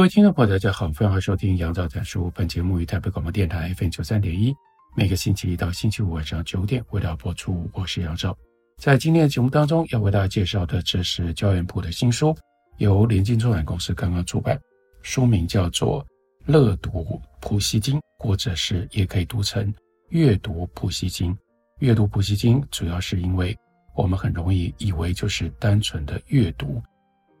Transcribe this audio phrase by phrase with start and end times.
[0.00, 2.32] 各位听众朋友，大家好，欢迎收听杨照谈书。
[2.34, 4.50] 本节目于台北广播电台 FM 九三点一，
[4.96, 7.68] 每个星期一到星期五晚上九点为大家播出。
[7.74, 8.34] 我是杨照，
[8.78, 12.34] 在今天的节目当中，要为大家介绍的这是焦元溥的新书，
[12.78, 14.58] 由联经出版公司刚刚出版，
[15.02, 16.02] 书名叫做
[16.46, 19.70] 《乐读普希金》，或者是也可以读成
[20.08, 21.30] 《阅读普希金》。
[21.80, 23.54] 阅读普希金，主要是因为
[23.94, 26.82] 我们很容易以为就是单纯的阅读，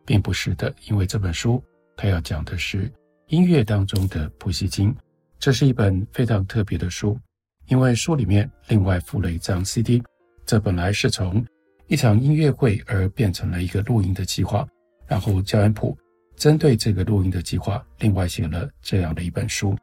[0.04, 1.64] 并不是的，因为这本书。
[2.00, 2.90] 他要讲的是
[3.26, 4.90] 音乐当中的普希金，
[5.38, 7.18] 这是一本非常特别的书，
[7.66, 10.02] 因为书里面另外附了一张 CD。
[10.46, 11.44] 这本来是从
[11.88, 14.66] 一场音乐会而变成了一个录音的计划，
[15.06, 15.94] 然后焦恩普
[16.36, 19.76] 针对这个录音的计划，另外写了这样的一本书。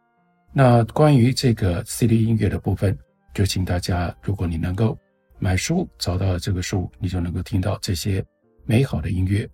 [0.52, 2.98] 那关于这个 CD 音乐的部分，
[3.32, 4.98] 就请大家，如果你能够
[5.38, 8.26] 买书找到了这个书，你就能够听到这些
[8.66, 9.48] 美好的音乐。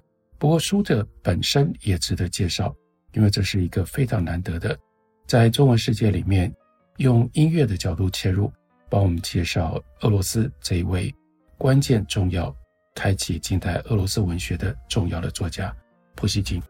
[0.44, 2.76] 不过书的本身也值得介绍，
[3.14, 4.78] 因为这是一个非常难得的，
[5.26, 6.54] 在中文世界里面
[6.98, 8.52] 用音乐的角度切入，
[8.90, 11.16] 帮我们介绍俄罗斯这一位
[11.58, 12.54] 关键重要、
[12.94, 15.74] 开启近代俄罗斯文学的重要的作家
[16.14, 16.62] 普希金。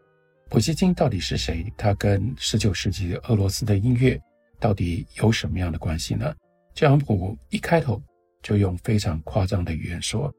[0.48, 1.66] 普希金到底是谁？
[1.76, 4.16] 他跟十九世纪俄罗斯的音乐
[4.60, 6.32] 到底有什么样的关系呢？
[6.74, 8.00] 焦元溥一开头
[8.40, 10.32] 就用非常夸张的语言说：“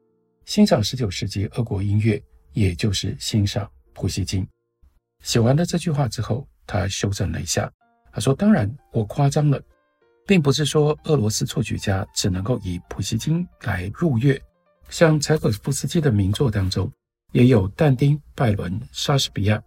[0.46, 2.18] 欣赏十九世纪俄国音乐。”
[2.56, 4.46] 也就是欣赏普希金。
[5.22, 7.70] 写完了这句话之后，他修正了一下，
[8.10, 9.60] 他说：“当然，我夸张了，
[10.26, 14.40] 并不是说俄罗斯作曲家只能够以普希金来入乐。
[14.88, 16.90] 像柴可夫斯基的名作当中，
[17.32, 19.62] 也有但丁、拜伦、莎士比亚、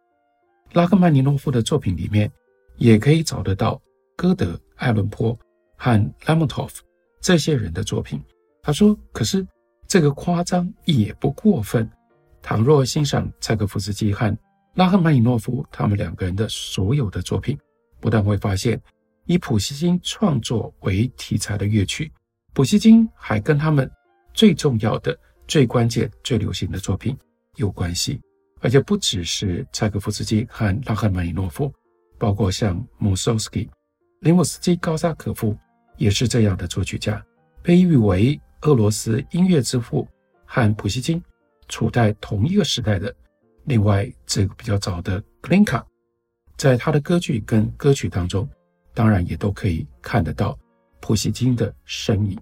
[0.73, 2.31] 拉赫曼尼诺夫的作品里面，
[2.77, 3.79] 也可以找得到
[4.17, 5.37] 歌德、爱伦坡
[5.77, 6.83] 和拉莫托夫
[7.21, 8.19] 这些人的作品。”
[8.63, 9.45] 他说：“可是
[9.87, 11.87] 这个夸张也不过分。”
[12.41, 14.35] 倘若欣赏柴可夫斯基和
[14.75, 17.57] 拉赫曼尼诺夫他们两个人的所有的作品，
[17.99, 18.81] 不但会发现
[19.25, 22.11] 以普希金创作为题材的乐曲，
[22.53, 23.89] 普希金还跟他们
[24.33, 25.17] 最重要的、
[25.47, 27.17] 最关键、最流行的作品
[27.55, 28.21] 有关系，
[28.61, 31.71] 而且不只是柴可夫斯基和拉赫曼尼诺夫，
[32.17, 33.69] 包括像穆索斯基、
[34.21, 35.57] 林姆斯基、高萨可夫
[35.97, 37.21] 也是这样的作曲家，
[37.61, 40.07] 被誉为俄罗斯音乐之父
[40.45, 41.21] 和普希金。
[41.69, 43.15] 处在同一个时代的，
[43.63, 45.85] 另外这个比较早的格林卡，
[46.57, 48.49] 在他的歌剧跟歌曲当中，
[48.93, 50.59] 当然也都可以看得到
[50.99, 52.37] 普希金的身影。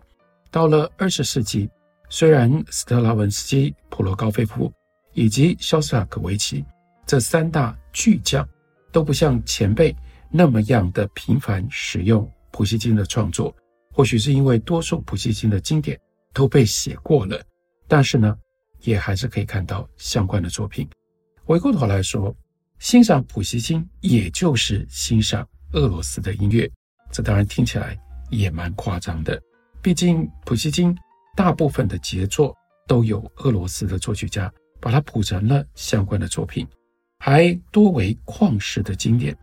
[0.49, 1.69] 到了二十世纪，
[2.09, 4.71] 虽然斯特拉文斯基、普罗高菲夫
[5.13, 6.65] 以及肖斯塔科维奇
[7.05, 8.47] 这三大巨匠
[8.91, 9.95] 都不像前辈
[10.31, 13.53] 那么样的频繁使用普希金的创作，
[13.93, 15.99] 或许是因为多数普希金的经典
[16.33, 17.41] 都被写过了，
[17.87, 18.37] 但是呢，
[18.89, 20.87] 也还是可以看到相关的作品。
[21.43, 22.33] 回过头来说，
[22.79, 26.69] 欣赏普希金，也就是欣赏俄罗斯的音乐。
[27.11, 27.97] 这当然听起来
[28.29, 29.41] 也蛮夸张的。
[29.81, 30.95] 毕竟普希金
[31.35, 32.55] 大部分的杰作
[32.87, 36.65] 都有俄罗斯的作曲家把它谱成了相关的作品，
[37.19, 39.37] 还多为旷世的经典。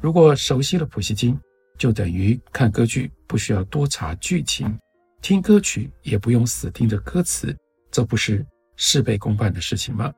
[0.00, 1.38] 如果熟悉了普希金，
[1.76, 4.76] 就等于看歌剧不需要多查剧情，
[5.20, 7.56] 听歌曲也不用死盯着歌词，
[7.90, 8.44] 这不是
[8.78, 10.10] 事倍功半的事情吗？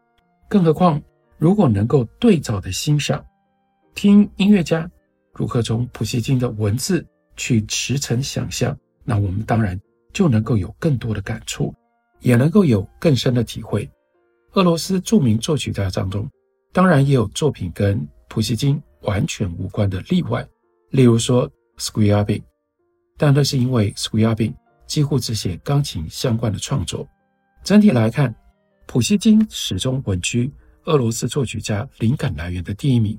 [0.49, 1.03] 更何况，
[1.39, 3.25] 如果能够对照的欣赏，
[3.95, 4.89] 听音乐家
[5.33, 7.05] 如何从普希金的文字
[7.37, 9.81] 去驰骋想象，那我们当然
[10.13, 11.75] 就能够有更多的感触，
[12.21, 13.91] 也能够有更深的体会。
[14.53, 16.29] 俄罗斯著名作曲家当中，
[16.73, 20.47] 当然也有作品跟普希金完全无关的例外，
[20.91, 22.43] 例如说 Scriabin，
[23.17, 24.53] 但那是因为 Scriabin
[24.87, 27.09] 几乎只写钢琴相关的创作。
[27.63, 28.35] 整体来看，
[28.93, 30.53] 普希金始终稳居
[30.87, 33.17] 俄罗斯作曲家灵感来源的第一名。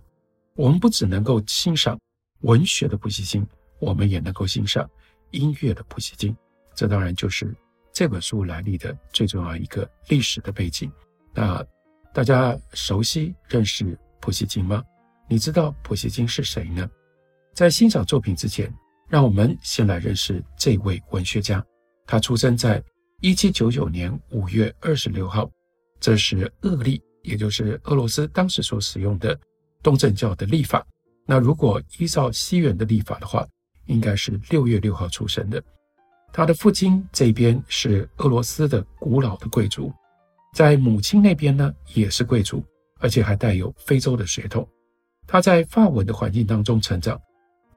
[0.54, 1.98] 我们不只能够欣赏
[2.42, 3.48] 文学的普希金，
[3.80, 4.86] 我们也能够欣赏
[5.30, 6.36] 音乐的普希金。
[6.76, 7.56] 这当然就是
[7.94, 10.92] 这本书来历的最重要一个历史的背景。
[11.34, 11.66] 那
[12.14, 14.84] 大家熟悉认识普希金吗？
[15.30, 16.86] 你知道普希金是谁呢？
[17.54, 18.70] 在欣赏作品之前，
[19.08, 21.66] 让我们先来认识这位文学家。
[22.06, 22.84] 他出生在。
[23.24, 25.48] 一七九九年五月二十六号，
[26.02, 29.40] 这是俄历，也就是俄罗斯当时所使用的
[29.82, 30.86] 东正教的历法。
[31.26, 33.48] 那如果依照西元的历法的话，
[33.86, 35.64] 应该是六月六号出生的。
[36.34, 39.94] 他的父亲这边是俄罗斯的古老的贵族，
[40.56, 42.64] 在母亲那边呢也是贵族，
[43.00, 44.68] 而且还带有非洲的血统。
[45.28, 47.20] 他在法文的环境当中成长，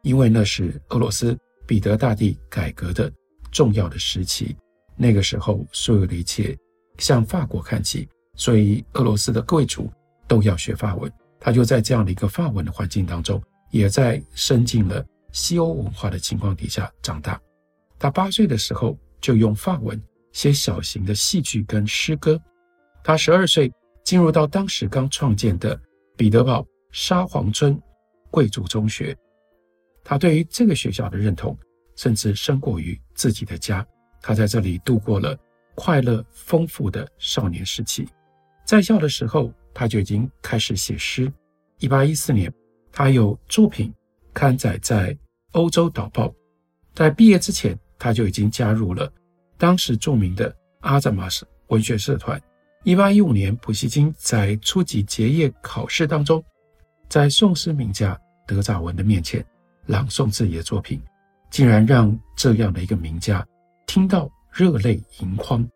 [0.02, 3.12] 因为那是俄罗斯彼得大帝改革的
[3.52, 4.56] 重要的时期。
[4.96, 6.56] 那个时候，所有的一切
[6.98, 9.90] 向法国看齐，所以俄罗斯的贵族
[10.26, 11.12] 都要学法文。
[11.40, 17.38] 他就在这样的一个法文的环境当中，也在深进了西欧文化的情况底下长大。
[17.98, 20.00] 他八岁的时候就用法文
[20.32, 22.40] 写小型的戏剧跟诗歌。
[23.02, 23.70] 他十二岁
[24.02, 25.78] 进入到当时刚创建的
[26.16, 27.78] 彼得堡沙皇村
[28.30, 29.16] 贵族中学。
[30.02, 31.56] 他对于这个学校的认同，
[31.96, 33.86] 甚至胜过于自己的家。
[34.22, 35.38] 他在这里度过了
[35.74, 38.08] 快乐丰富的少年时期，
[38.64, 41.30] 在校的时候他就已经开始写诗。
[41.78, 42.52] 一八一四年，
[42.92, 43.92] 他有作品
[44.32, 45.12] 刊载在
[45.52, 46.28] 《欧洲导报》。
[46.94, 49.12] 在毕业之前，他就已经加入了
[49.58, 52.40] 当时著名的阿兹玛斯文学社团。
[52.84, 56.42] 一八一五年，普希金在初级结业考试当中，
[57.08, 59.44] 在宋诗名家德扎文的面前
[59.86, 61.02] 朗诵自己的作品，
[61.50, 63.46] 竟然让这样的一个名家。
[63.86, 65.66] 听到热泪盈眶。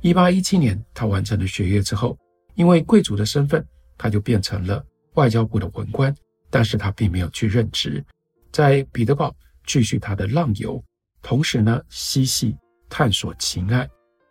[0.00, 2.18] 一八一七年，他完成了学业之后，
[2.54, 3.64] 因为贵族的身份，
[3.96, 4.84] 他就变成了
[5.14, 6.14] 外交部的文官。
[6.50, 8.04] 但是他并没有去任职，
[8.52, 9.34] 在彼得堡
[9.66, 10.80] 继续他的浪游，
[11.20, 12.56] 同时呢，嬉戏
[12.88, 13.88] 探索情爱。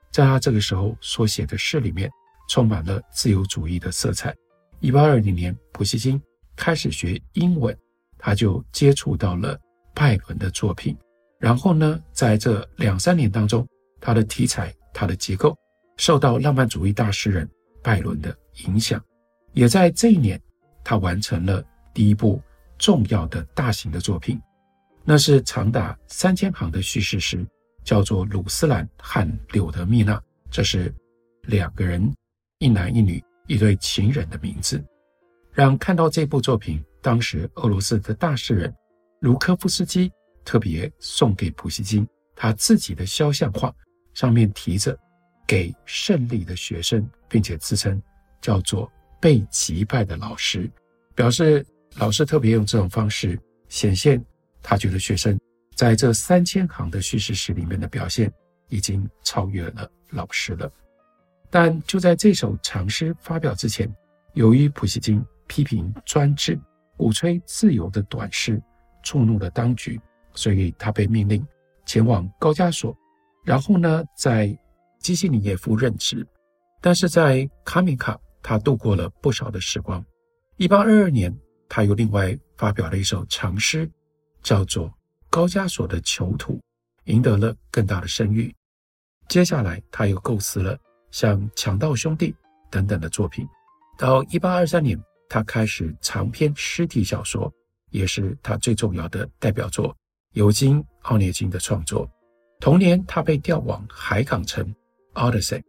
[0.10, 2.10] 在他这个时候所写的诗里面，
[2.48, 4.34] 充满了自由主义的色彩。
[4.80, 6.22] 一八二零年，普希金
[6.56, 7.78] 开始学英文，
[8.18, 9.60] 他就接触到了
[9.94, 10.96] 拜伦的作品。
[11.40, 13.68] 然后呢，在这两三年当中，
[14.00, 15.54] 他的题材、他的结构
[15.98, 17.50] 受到浪漫主义大诗人
[17.84, 18.36] 拜伦的
[18.66, 19.04] 影响。
[19.52, 20.42] 也在这一年，
[20.84, 21.64] 他完成了
[21.94, 22.42] 第一部
[22.80, 24.42] 重要的大型的作品，
[25.04, 27.46] 那是长达三千行的叙事诗，
[27.84, 30.16] 叫做《鲁斯兰和柳德蜜娜》，
[30.50, 30.92] 这是
[31.44, 32.12] 两个人，
[32.58, 34.84] 一男一女，一对情人的名字。
[35.52, 38.74] 让看到这部作品，当时俄罗斯的大诗人
[39.20, 40.12] 卢科夫斯基。
[40.46, 43.74] 特别送给普希金他自己的肖像画，
[44.14, 44.94] 上面提着
[45.46, 48.02] “给胜利的学生”，并且自称
[48.42, 50.70] 叫做“被击败的老师”，
[51.16, 54.24] 表示老师特别用这种方式显现
[54.62, 55.40] 他觉得学生
[55.76, 58.32] 在这三千行的叙事诗里面的表现
[58.70, 60.72] 已经超越了老师了。
[61.50, 63.94] 但就在这首长诗发表之前，
[64.34, 66.60] 由于普希金批评专制、
[66.98, 68.62] 鼓吹自由的短诗，
[69.04, 70.00] 触怒了当局。
[70.36, 71.46] 所以他被命令
[71.86, 72.98] 前往高加索，
[73.44, 74.58] 然后呢，在
[75.04, 76.26] 基西尼耶夫任职。
[76.82, 80.04] 但是在卡米卡，他度过了不少的时光。
[80.58, 81.32] 一八二二年，
[81.70, 83.90] 他又另外发表了一首长诗，
[84.42, 84.90] 叫做
[85.30, 86.54] 《高加索的囚徒》，
[87.06, 88.54] 赢得了更大的声誉。
[89.28, 90.78] 接下来，他又构思了
[91.12, 92.32] 像《强盗兄弟》
[92.72, 93.48] 等等的作品。
[93.98, 95.00] 到一八二三年，
[95.30, 97.52] 他开始长篇诗体小说，
[97.92, 99.96] 也是他最重要的代表作。
[100.34, 102.10] 尤金·奥涅金的创作。
[102.60, 104.74] 同年，他被调往海港城
[105.14, 105.62] 奥德赛，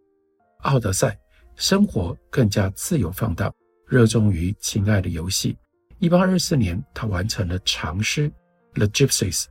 [0.63, 1.19] 奥德赛
[1.57, 3.53] 生活更加自由放荡，
[3.87, 5.57] 热衷于情爱的游戏。
[5.99, 8.31] 一八二四年，他完成了长诗
[8.75, 9.43] 《The Gypsies》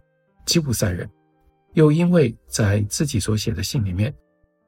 [0.45, 1.09] 吉普赛人。
[1.73, 4.13] 又因为在自己所写的信里面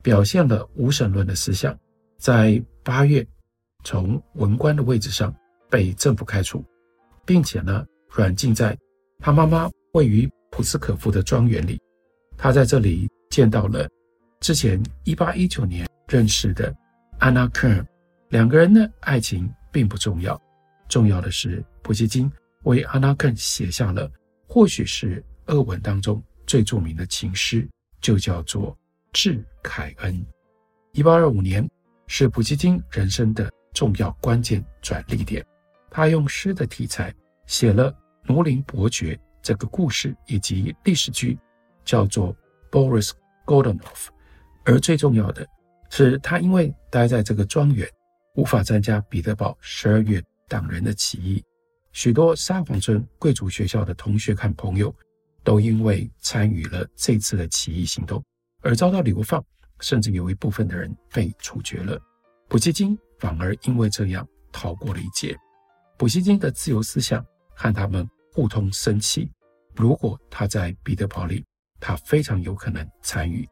[0.02, 1.78] 表现了无神论的思想，
[2.18, 3.26] 在八月
[3.84, 5.36] 从文官的位置上
[5.70, 6.66] 被政府开除，
[7.24, 8.76] 并且呢软禁在
[9.20, 11.80] 他妈妈位于普斯可夫的庄园里，
[12.38, 13.88] 他在这里见到了
[14.46, 16.72] 之前一八一九年认识的
[17.18, 17.84] 安娜·科尔。
[18.30, 20.40] 两个人的，爱情并不重要，
[20.88, 24.08] 重要的是普希金为安娜·科尔写下了
[24.48, 27.68] 或许是俄文当中最著名的情诗，
[28.00, 28.72] 就叫做
[29.14, 30.14] 《致凯恩》。
[30.92, 31.68] 一八二五年
[32.06, 35.44] 是普希金人生的重要关键转捩点，
[35.90, 37.12] 他用诗的题材
[37.48, 37.92] 写了
[38.32, 39.16] 《奴林伯爵》。
[39.42, 41.36] 这个故事以及历史剧
[41.84, 42.36] 叫做
[42.70, 43.10] Boris
[43.48, 44.10] Godunov，
[44.66, 45.46] 而最重要的
[45.90, 47.88] 是，他因为待在这个庄园，
[48.36, 51.42] 无法参加彼得堡十二月党人的起义。
[51.92, 54.94] 许多沙皇村贵族学校的同学和朋友
[55.44, 58.22] 都因为参与了这次的起义行动
[58.62, 59.42] 而遭到流放，
[59.80, 61.98] 甚至有一部分的人被处决了。
[62.50, 65.38] 普希金反而因为这样逃过了一劫。
[65.98, 69.32] 普希金的自由思想和他们互通生气。
[69.76, 71.46] 如果他在彼得堡里，
[71.80, 73.48] 他非常有可能参与，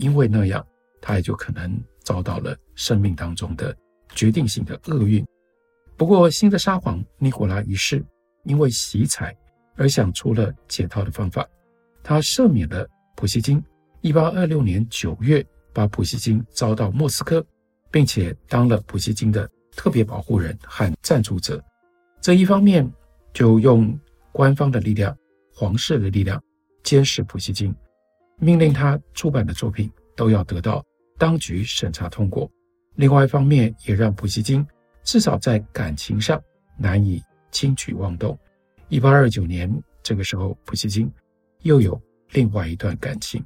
[0.00, 0.66] 因为那样
[1.00, 3.76] 他也就可能遭到了生命当中的
[4.14, 5.24] 决定性的厄运。
[5.96, 8.04] 不过，新的沙皇尼古拉一世
[8.44, 9.36] 因为惜才
[9.76, 11.46] 而想出了解套的方法，
[12.02, 13.62] 他赦免了普希金。
[14.00, 17.44] 一八二六年九月，把普希金招到莫斯科，
[17.90, 21.62] 并且当了普希金的特别保护人和赞助者。
[22.18, 22.90] 这一方面
[23.34, 23.98] 就用
[24.32, 25.14] 官方的力量、
[25.54, 26.42] 皇室的力量
[26.82, 27.74] 监视普希金，
[28.40, 30.84] 命令他出版的作品都要得到
[31.18, 32.50] 当局审查通过；
[32.94, 34.66] 另外一方面，也让普希金
[35.04, 36.42] 至少在感情上
[36.78, 38.36] 难以轻举妄动。
[38.88, 39.70] 一八二九年
[40.02, 41.12] 这个时候，普希金
[41.60, 42.00] 又有
[42.32, 43.44] 另外一段感情。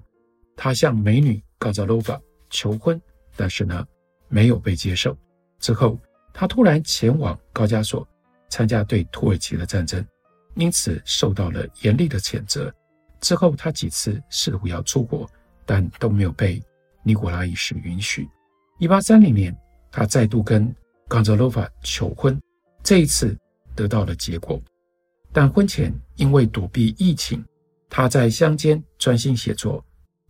[0.57, 3.01] 他向美女高扎洛娃求婚，
[3.35, 3.85] 但是呢，
[4.29, 5.17] 没有被接受。
[5.59, 5.99] 之后，
[6.33, 8.07] 他突然前往高加索
[8.49, 10.07] 参加对土耳其的战争，
[10.55, 12.73] 因此受到了严厉的谴责。
[13.25, 15.27] 之后，他几次试图要出国，
[15.65, 16.63] 但都没有被
[17.03, 18.29] 尼古拉一世允许。
[18.79, 19.57] 一八三零年，
[19.91, 20.71] 他再度跟
[21.09, 22.39] 冈泽洛娃求婚，
[22.83, 23.35] 这一次
[23.75, 24.61] 得到了结果。
[25.33, 27.43] 但婚前因为躲避疫情，
[27.89, 29.83] 他在乡间专心写作。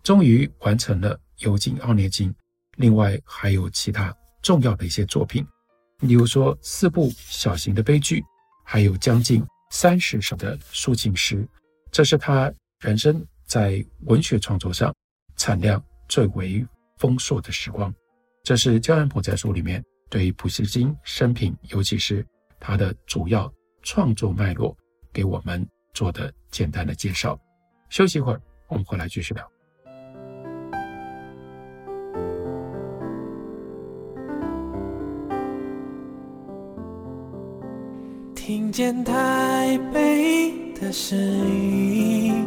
[0.05, 2.31] 终于完成了《尤金·奥涅金》，
[2.77, 5.45] 另外还有其他重要的一些作品，
[6.01, 8.23] 例如说四部小型的悲剧，
[8.65, 11.45] 还有将近三十首的抒情诗。
[11.91, 12.53] 这是他
[12.85, 14.95] 人生在文学创作上
[15.37, 16.63] 产量最为
[16.99, 17.91] 丰硕的时光。
[18.43, 22.23] 这是焦元溥在书里面对于普希金生平，尤其是
[22.61, 23.51] 他的主要
[23.83, 24.77] 创作脉络，
[25.15, 27.41] 给我们做的简单的介绍。
[27.89, 29.51] 休息一会儿，我们回来继续聊。
[38.35, 42.47] 听见台北的声音，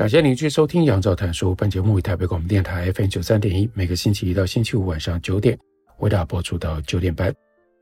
[0.00, 5.58] 感谢您继续收听《杨照谈书》，本节目为台北广播电台 FM 九三点一，每个星期一到星期五晚上九点
[5.98, 7.30] 为大家播出到九点半。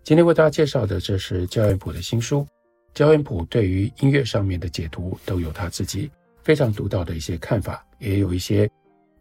[0.02, 2.44] 今天为大家介绍的，这是焦元溥的新书。
[2.92, 6.10] 焦元溥对于音乐上面的解读都有他自己
[6.42, 8.68] 非常独到的一些看法，也有一些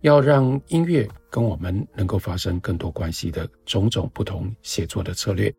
[0.01, 5.53] 要让音乐跟我们能够发生更多关系的种种不同写作的策略。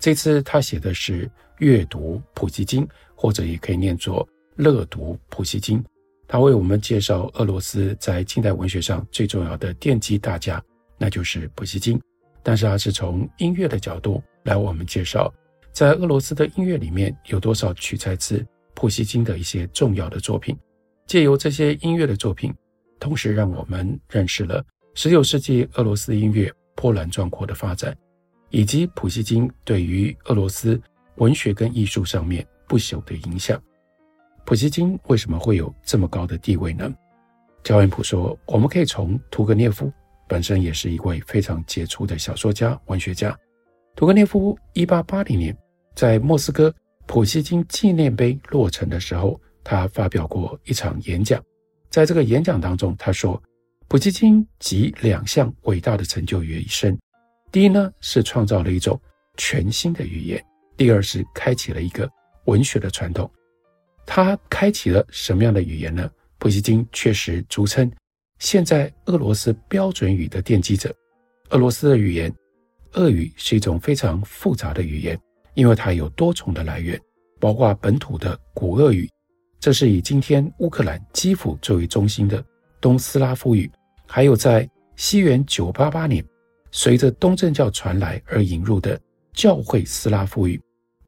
[0.00, 2.84] 这次他写的是阅读普希金，
[3.14, 5.80] 或者也可以念作乐读普希金。
[6.32, 10.64] 他为我们介绍俄罗斯在近代文学上最重要的奠基大家，
[10.96, 12.00] 那就是普希金。
[12.42, 15.30] 但是他是从音乐的角度来为我们介绍，
[15.72, 20.56] 在俄罗斯的音乐里面有多少取材自普希金的一些重要的作品。
[21.06, 22.50] 借由这些音乐的作品，
[22.98, 27.94] 同时让我们认识了十九世纪俄罗斯音乐波澜壮阔的发展，
[28.48, 30.80] 以及普希金对于俄罗斯
[31.16, 33.62] 文学跟艺术上面不朽的影响。
[34.44, 36.92] 普希金为什么会有这么高的地位呢？
[37.62, 39.90] 焦元溥说，我们可以从屠格涅夫
[40.26, 43.36] 本身也是一位非常杰出的小说家、文学家。
[43.94, 45.56] 屠格涅夫一八八零年
[45.94, 46.74] 在莫斯科
[47.06, 51.40] 普希金纪念碑落成的时候，他发表过一场演讲。
[51.88, 53.40] 在这个演讲当中，他说，
[53.86, 56.98] 普希金集两项伟大的成就于一身：
[57.52, 59.00] 第一呢，是创造了一种
[59.36, 60.40] 全新的语言；
[60.76, 62.10] 第二是开启了一个
[62.46, 63.30] 文学的传统。
[64.04, 66.10] 他开启了什么样的语言呢？
[66.38, 67.90] 普希金确实俗称
[68.40, 70.92] 现在俄罗斯标准语的奠基者。
[71.50, 72.34] 俄罗斯的语言，
[72.94, 75.18] 俄语是一种非常复杂的语言，
[75.54, 77.00] 因为它有多重的来源，
[77.38, 79.08] 包括本土的古俄语，
[79.60, 82.44] 这是以今天乌克兰基辅作为中心的
[82.80, 83.70] 东斯拉夫语，
[84.06, 86.24] 还有在西元九八八年
[86.72, 89.00] 随着东正教传来而引入的
[89.32, 90.60] 教会斯拉夫语。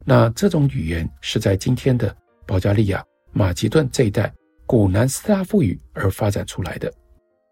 [0.05, 2.17] 那这种语言是在今天的。
[2.47, 4.33] 保加利亚、马其顿这一带
[4.67, 6.93] 古南斯拉夫语而发展出来的。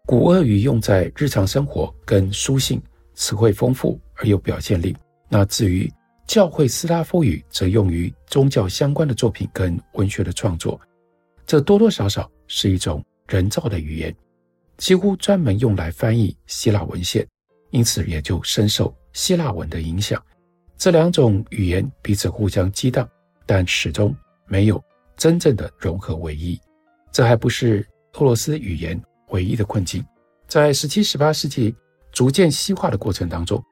[0.05, 2.81] 古俄语用在日常生活跟书信，
[3.13, 4.95] 词汇丰富而有表现力。
[5.29, 5.91] 那至于
[6.27, 10.79] 教会斯拉夫语，则用于宗教相关的作品跟文学的创作。
[11.45, 14.15] 这多多少少是一种人造的语言，
[14.77, 17.27] 几乎专门用来翻译希腊文献，
[17.71, 20.21] 因此也就深受希腊文的影响。
[20.77, 23.07] 这两种语言彼此互相激荡，
[23.45, 24.15] 但始终。
[24.45, 24.83] 没有
[25.15, 26.59] 真正的融合为一，
[27.11, 30.03] 这还不是俄罗斯语言唯一的困境。
[30.47, 31.75] 在十七、十八世纪
[32.11, 33.63] 逐渐西化的过程当中，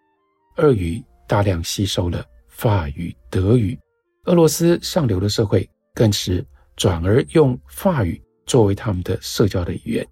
[0.58, 3.78] 俄语大量吸收了法语、德语，
[4.26, 10.08] 俄罗斯上流的社会更是转而用法语作为他们的社交的语言。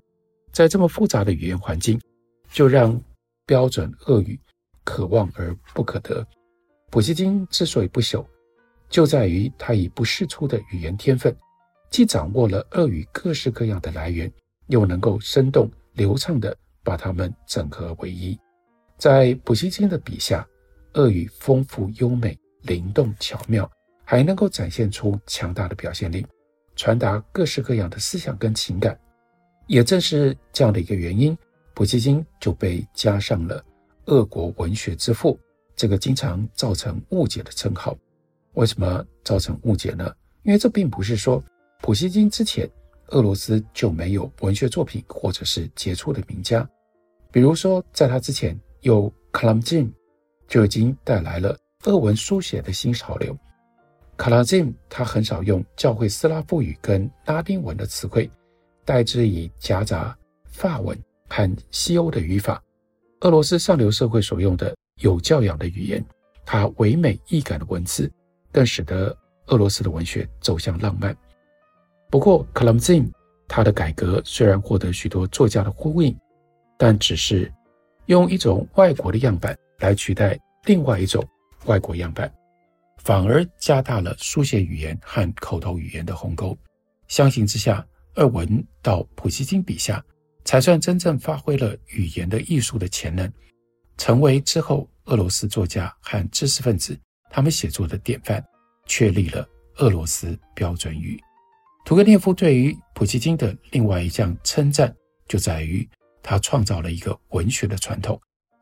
[0.52, 2.00] 在这么复杂的语言环境，
[2.52, 3.00] 就让
[3.46, 4.40] 标准俄语
[4.84, 6.26] 可望而不可得。
[6.92, 8.26] 普希金之所以不朽，
[8.90, 11.36] 就在于他以不世出的语言天分，
[11.90, 14.32] 既掌握了俄语各式各样的来源，
[14.68, 15.70] 又能够生动。
[15.94, 18.40] 流畅地把它们整合为一，
[18.98, 20.48] 在普希金的笔下，
[20.94, 23.70] 俄语丰富、优美、灵动、巧妙，
[24.06, 26.26] 还能够展现出强大的表现力，
[26.78, 28.98] 传达各式各样的思想跟情感。
[29.68, 31.38] 也正是这样的一个原因，
[31.74, 33.62] 普希金就被加上了
[34.06, 35.38] “俄国文学之父”
[35.76, 37.98] 这个经常造成误解的称号。
[38.60, 40.14] 为什么造成误解呢？
[40.44, 41.42] 因为这并不是说
[41.82, 42.70] 普希金之前。
[43.12, 46.70] 俄罗斯就没有文学作品或者是杰出的名家，
[47.32, 49.92] 比如说，在他之前，有卡拉金
[50.48, 53.36] 就已经带来了俄文书写的新潮流。
[54.16, 58.30] 卡拉金他很少用教会斯拉夫语跟拉丁文的词汇，
[58.86, 60.96] 代之以夹杂法文
[61.28, 62.62] 和西欧的语法。
[63.22, 66.06] 俄罗斯上流社会所用的有教养的语言，
[66.46, 68.08] 他唯美易感的文字，
[68.52, 69.16] 更使得
[69.48, 71.16] 俄罗斯的文学走向浪漫。
[72.10, 73.12] 不过，克拉金
[73.48, 76.18] 他的改革虽然获得许多作家的呼应，
[76.78, 77.52] 但只是
[78.08, 81.24] 用一种外国的样板来取代另外一种
[81.66, 82.32] 外国样板，
[82.98, 86.58] 反而加大了书写语言和口头语言的鸿沟。
[87.08, 90.04] 相形之下，俄文到普希金笔下，
[90.44, 93.32] 才算真正发挥了语言的艺术的潜能，
[93.98, 98.44] 成为之后俄罗斯作家和知识分子他们写作的典范，
[98.86, 101.20] 确立了俄罗斯标准语。
[101.86, 104.94] 屠格涅夫对于普希金的另外一项称赞，
[105.28, 105.88] 就在于
[106.22, 108.20] 他创造了一个文学的传统。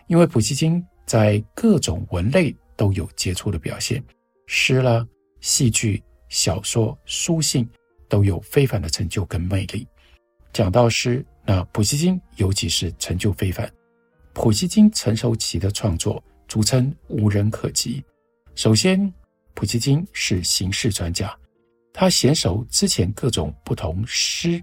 [0.07, 4.01] 因为普希金在各种文类都有杰出的表现，
[4.45, 5.05] 诗啦、
[5.41, 7.69] 戏剧、小说、书信
[8.07, 9.85] 都有非凡的成就跟魅力。
[10.53, 13.69] 讲到诗，那普希金尤其是成就非凡。
[14.33, 18.01] 普希金成熟期的创作，俗称无人可及。
[18.57, 19.13] 首先，
[19.53, 21.31] 普希金是形式专家。
[21.93, 24.59] 他娴熟之前各种不同诗，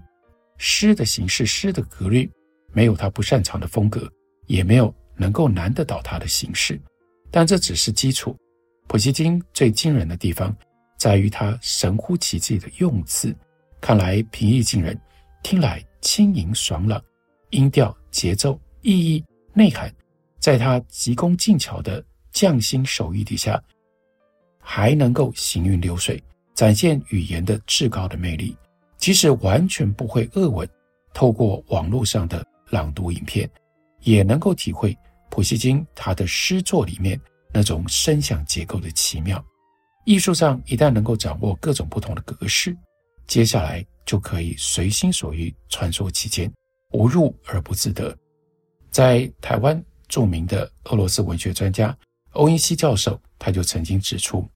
[0.57, 2.29] 诗的形式、诗的格律，
[2.73, 4.11] 没有他不擅长的风格，
[4.47, 6.77] 也没有能够难得倒他的形式。
[7.31, 8.35] 但这只是基础。
[8.89, 10.53] 普希金最惊人的地方，
[10.99, 13.33] 在于他神乎其技的用字，
[13.79, 14.99] 看来平易近人，
[15.41, 17.01] 听来轻盈爽朗，
[17.51, 19.89] 音调、节奏、意义、内涵，
[20.37, 22.03] 在他急工劲巧的
[22.33, 23.61] 匠心手艺底下，
[24.67, 26.21] 还能够行云流水。
[26.55, 28.55] 展现语言的至高的魅力，
[28.97, 30.67] 即使完全不会俄文，
[31.13, 33.49] 透过网络上的朗读影片，
[33.99, 34.97] 也能够体会
[35.29, 37.19] 普希金他的诗作里面
[37.53, 39.43] 那种声响结构的奇妙。
[40.05, 42.73] 艺术上一旦能够掌握各种不同的格式，
[43.27, 46.49] 接下来就可以随心所欲穿梭其间，
[46.93, 48.17] 无入而不自得。
[48.91, 51.93] 在台湾著名的俄罗斯文学专家
[52.31, 54.47] 欧因西教授，他就曾经指出，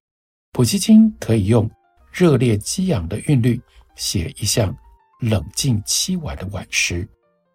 [0.51, 1.69] 普希金可以用。
[2.12, 3.62] 热烈激昂的韵律
[3.95, 4.75] 写一项
[5.19, 7.07] 冷静凄婉的挽诗，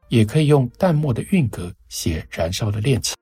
[0.09, 3.17] 也可以用淡漠的韵格写燃烧的恋情。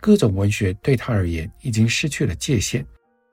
[0.00, 2.84] 各种文学对他而言已经失去了界限，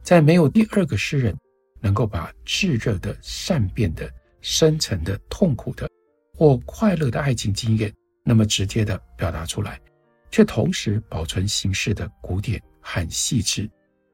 [0.03, 1.35] 再没有第二个诗人
[1.81, 4.07] 能够把炙热的、善变的、
[4.39, 5.89] 深沉的、痛苦的
[6.37, 7.91] 或快乐的爱情经验
[8.23, 9.81] 那么直接地表达出来，
[10.29, 13.67] 却同时保存形式的古典和细致。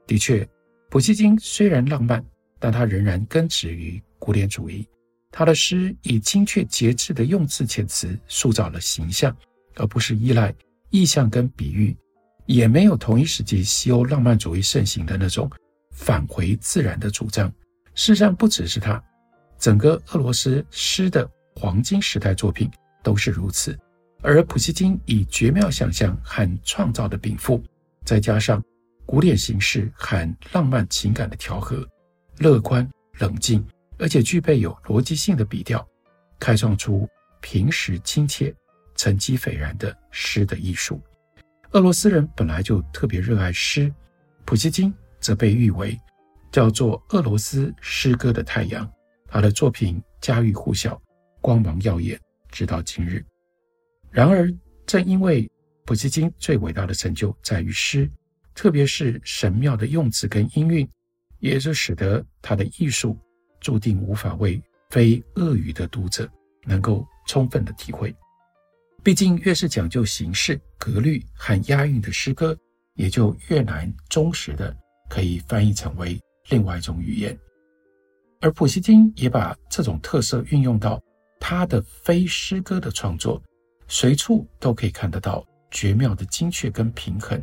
[0.08, 0.48] 的确，
[0.90, 2.24] 普希金虽然浪漫。
[2.58, 4.88] 但他仍然根植于古典主义，
[5.30, 9.36] 他的诗以精确节制的用字遣词塑造了形象，
[9.76, 10.52] 而不是依赖
[10.90, 11.96] 意象跟比喻，
[12.48, 15.52] 也没有同一时期西欧浪漫主义盛行的那种
[15.92, 17.48] 返回自然的主张。
[17.94, 19.04] 事实上，不只是他，
[19.60, 22.72] 整个俄罗斯诗的黄金时代作品
[23.04, 23.78] 都是如此。
[24.24, 27.64] 而普希金以绝妙想象和创造的禀赋，
[28.04, 28.64] 再加上
[29.06, 31.88] 古典形式和浪漫情感的调和。
[32.40, 32.86] 乐观、
[33.20, 33.66] 冷静，
[33.98, 35.88] 而且具备有逻辑性的笔调，
[36.38, 37.08] 开创出
[37.40, 38.54] 平实亲切、
[38.96, 41.02] 沉积斐然的诗的艺术。
[41.72, 43.94] 俄罗斯人本来就特别热爱诗，
[44.44, 45.98] 普希金则被誉为
[46.52, 48.90] 叫做俄罗斯诗歌的太阳。
[49.28, 51.02] 他的作品家喻户晓，
[51.42, 53.24] 光芒耀眼，直到今日。
[54.12, 54.54] 然而，
[54.86, 55.50] 正因为
[55.86, 58.10] 普希金最伟大的成就在于诗，
[58.56, 60.90] 特别是神妙的用词跟音韵。
[61.40, 63.16] 也就使得他的艺术
[63.60, 66.28] 注定无法为非俄语的读者
[66.64, 68.16] 能够充分的体会。
[69.04, 72.58] 毕竟，越是讲究形式、格律和押韵的诗歌，
[72.96, 74.76] 也就越难忠实的
[75.08, 77.38] 可以翻译成为另外一种语言。
[78.42, 81.00] 而普希金也把这种特色运用到
[81.40, 83.40] 他的非诗歌的创作，
[83.88, 87.40] 随处都可以看得到绝妙的精确跟平衡。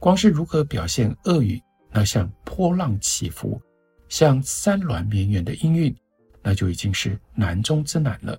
[0.00, 3.60] 光是如何表现俄语那像波浪起伏、
[4.08, 5.94] 像山峦绵延的音韵，
[6.42, 8.36] 那就已经是难中之难了。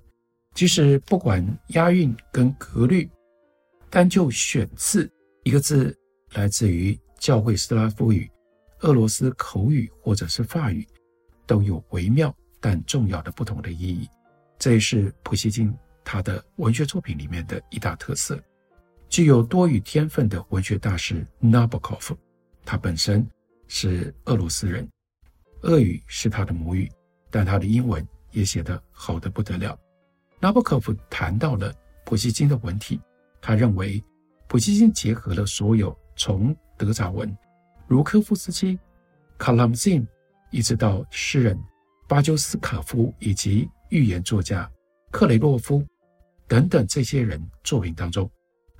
[0.54, 3.08] 即使不管押韵跟格律，
[3.88, 5.08] 单就选字，
[5.44, 5.96] 一个字
[6.32, 8.28] 来自于教会斯拉夫语、
[8.80, 10.84] 俄罗斯口语或者是法语，
[11.46, 14.08] 都有微妙但重要的不同的意义。
[14.58, 15.72] 这也是普希金
[16.02, 18.42] 他的文学作品里面的一大特色。
[19.12, 22.16] 具有多语天分的文学大师 Nabokov，
[22.64, 23.28] 他本身
[23.68, 24.88] 是俄罗斯人，
[25.60, 26.90] 俄语是他的母语，
[27.30, 29.78] 但他的英文也写得好得不得了。
[30.40, 31.70] 纳博科夫谈到了
[32.06, 32.98] 普希金的文体，
[33.38, 34.02] 他认为
[34.48, 37.36] 普希金结合了所有从德杂文，
[37.86, 38.78] 如科夫斯基、
[39.36, 40.08] 卡拉姆辛，
[40.50, 41.54] 一直到诗人
[42.08, 44.66] 巴鸠斯卡夫以及寓言作家
[45.10, 45.86] 克雷洛夫
[46.48, 48.30] 等等这些人作品当中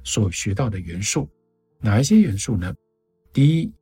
[0.04, 1.28] 所学到的元素。
[1.78, 2.72] 哪一些元素呢？
[3.32, 3.72] 第一，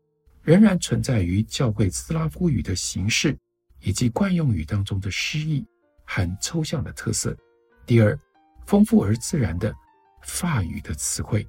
[0.42, 3.37] 仍然存在于教会斯拉夫语的形式
[3.80, 5.64] 以及惯用语当中的诗意
[6.04, 7.37] 和抽象的特色。
[7.85, 8.18] 第二，
[8.66, 9.74] 丰富而自然的
[10.22, 11.42] 法语的词汇；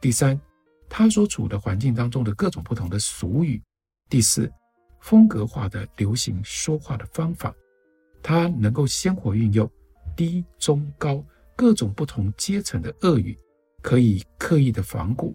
[0.00, 0.40] 第三，
[0.88, 3.60] 他所处的环境当中的各种不同的俗语；
[4.10, 4.52] 第四，
[5.00, 7.54] 风格化的流行说话的方法。
[8.22, 9.70] 他能够鲜活运用
[10.16, 11.24] 低、中、高
[11.54, 13.38] 各种不同阶层的恶语，
[13.86, 15.32] 可以刻意的仿古，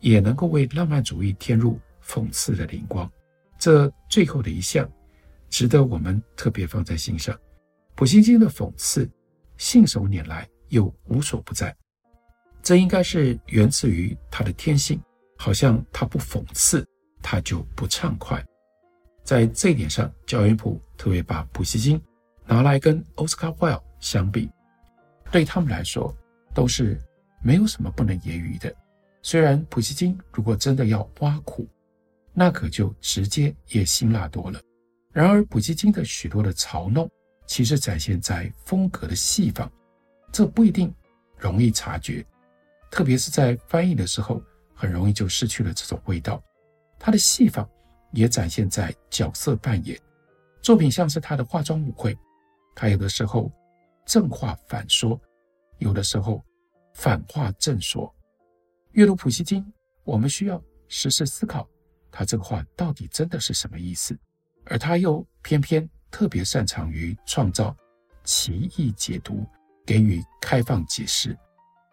[0.00, 3.10] 也能够为浪漫主义添入讽刺的灵光。
[3.58, 4.86] 这最后的一项，
[5.48, 7.34] 值得我们特别放在心上。
[7.94, 9.10] 普希金的讽刺。
[9.56, 11.74] 信手拈来又无所不在，
[12.62, 15.00] 这应该是源自于他的天性，
[15.38, 16.86] 好像他不讽刺，
[17.22, 18.44] 他就不畅快。
[19.24, 21.98] 在这一点上，焦元溥特别把普希金
[22.44, 24.50] 拿来跟奥斯卡·华尔相比，
[25.32, 26.14] 对他们来说
[26.52, 27.00] 都是
[27.42, 28.74] 没有什么不能言喻的。
[29.22, 31.68] 虽然普希金如果真的要挖苦，
[32.32, 34.60] 那可就直接也辛辣多了。
[35.12, 37.08] 然而普希金的许多的嘲弄。
[37.48, 39.70] 其实展现在风格的细仿，
[40.32, 40.92] 这不一定
[41.38, 42.26] 容易察觉，
[42.90, 44.42] 特别是在翻译的时候，
[44.74, 46.42] 很容易就失去了这种味道。
[46.98, 47.64] 他的戏仿
[48.10, 49.96] 也展现在角色扮演，
[50.60, 52.18] 作品像是他的化妆舞会，
[52.74, 53.48] 他有的时候
[54.04, 55.16] 正话反说，
[55.78, 56.44] 有的时候
[56.96, 58.12] 反话正说。
[58.92, 59.64] 阅读普希金，
[60.02, 61.68] 我们需要时时思考，
[62.10, 64.18] 他这个话到底真的是什么意思，
[64.64, 65.88] 而他又偏偏。
[66.08, 67.76] 特别擅长于创造
[68.24, 69.44] 奇异解读，
[69.84, 71.36] 给予开放解释，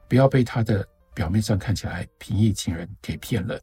[0.07, 3.59] 不要被他的表面上看起来平易近人给骗了。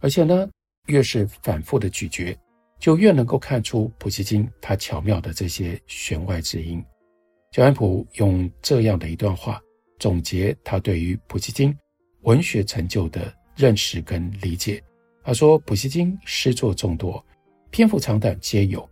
[0.00, 0.46] 而且呢，
[0.88, 2.36] 越是反复的咀嚼，
[2.78, 6.84] 就越能够看出普希金他巧妙的这些弦外之音。
[7.52, 9.62] 焦元溥用这样的一段话
[10.00, 11.76] 总结他对于普希金
[12.22, 14.82] 文学成就的认识跟理解。
[15.22, 17.24] 他说：“普希金诗作众多，
[17.70, 18.88] 篇幅长短皆有。”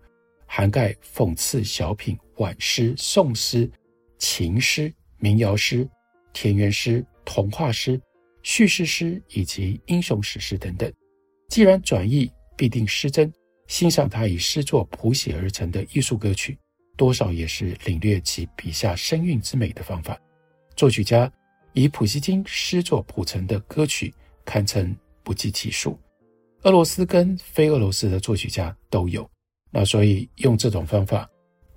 [0.46, 3.70] 涵盖讽刺小品、挽诗、宋诗、
[4.18, 5.88] 情诗、民谣诗、
[6.32, 8.00] 田园诗、童话诗、
[8.42, 10.90] 叙事诗以及英雄史诗等等。
[11.48, 13.30] 既然转译必定失真，
[13.66, 16.58] 欣赏他以诗作谱写而成的艺术歌曲，
[16.96, 20.18] 多少也是领略其笔下声韵之美的方法。
[20.78, 21.28] 作曲家
[21.72, 24.14] 以普希金诗作谱成的歌曲
[24.44, 25.98] 堪称不计其数，
[26.62, 29.28] 俄罗斯跟非俄罗斯的作曲家都有。
[29.72, 31.28] 那所以用这种方法，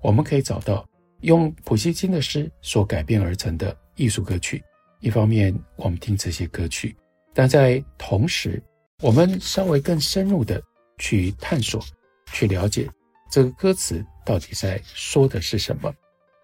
[0.01, 0.87] 我们可以找到
[1.21, 4.63] 用普希金的诗所改编而成的艺术歌曲。
[4.99, 6.95] 一方面，我们听这些歌曲，
[7.33, 8.61] 但在同时，
[9.01, 10.61] 我们稍微更深入的
[10.99, 11.83] 去探索、
[12.31, 12.87] 去了解
[13.31, 15.91] 这个歌词到底在说的是什么。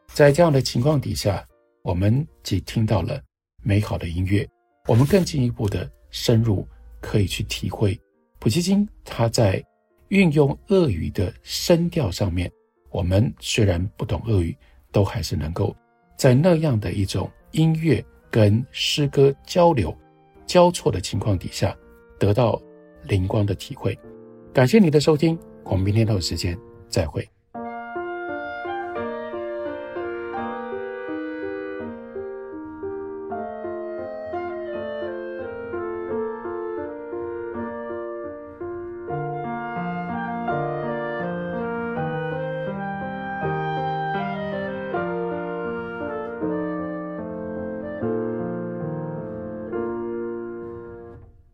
[0.07, 1.47] 在这样的情况底下，
[1.87, 3.17] 我们既听到了
[3.63, 4.45] 美好的音乐，
[4.87, 6.67] 我们更进一步的深入，
[6.99, 7.97] 可以去体会
[8.39, 9.63] 普希金他在。
[10.09, 12.49] 运用俄语的声调上面，
[12.89, 14.55] 我们虽然不懂俄语，
[14.89, 15.75] 都还是能够
[16.17, 19.93] 在那样的一种音乐跟诗歌交流
[20.45, 21.75] 交错的情况底下，
[22.17, 22.61] 得到
[23.03, 23.97] 灵光的体会。
[24.53, 27.27] 感谢你的收听，我们明天同一时间再会。